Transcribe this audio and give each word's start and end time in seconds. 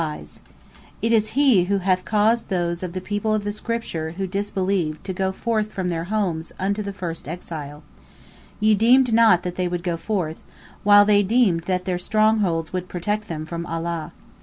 P: 0.01 0.17
He 0.17 0.31
it 1.03 1.13
is 1.13 1.29
Who 1.67 1.77
hath 1.77 2.05
caused 2.05 2.49
those 2.49 2.81
of 2.81 2.93
the 2.93 3.01
People 3.01 3.35
of 3.35 3.43
the 3.43 3.51
Scripture 3.51 4.13
who 4.13 4.25
disbelieved 4.25 5.03
to 5.03 5.13
go 5.13 5.31
forth 5.31 5.71
from 5.71 5.89
their 5.89 6.05
homes 6.05 6.51
unto 6.57 6.81
the 6.81 6.91
first 6.91 7.27
exile. 7.27 7.83
Ye 8.59 8.73
deemed 8.73 9.13
not 9.13 9.43
that 9.43 9.57
they 9.57 9.67
would 9.67 9.83
go 9.83 9.97
forth, 9.97 10.43
while 10.81 11.05
they 11.05 11.21
deemed 11.21 11.65
that 11.65 11.85
their 11.85 11.99
strongholds 11.99 12.73
would 12.73 12.89
protect 12.89 13.27
them 13.27 13.45
from 13.45 13.63
Allah. 13.67 14.11